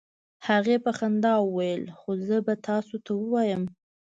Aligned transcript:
هغې 0.47 0.75
په 0.85 0.91
خندا 0.97 1.33
وویل: 1.41 1.83
"خو 1.97 2.09
زه 2.27 2.37
به 2.45 2.53
تاسو 2.67 2.95
ته 3.05 3.11
ووایم، 3.21 3.63